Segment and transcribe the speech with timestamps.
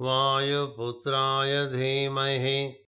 [0.00, 2.86] वायुपुत्राय धीमहि।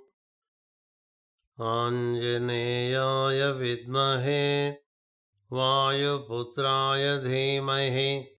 [1.63, 4.73] आञ्जनेयाय विद्महे
[5.53, 8.39] वायुपुत्राय धीमहि।